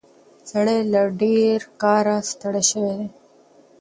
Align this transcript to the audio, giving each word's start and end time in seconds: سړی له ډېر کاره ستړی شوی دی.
سړی 0.49 0.79
له 0.93 1.01
ډېر 1.21 1.57
کاره 1.81 2.17
ستړی 2.29 2.63
شوی 2.69 2.93
دی. 2.99 3.07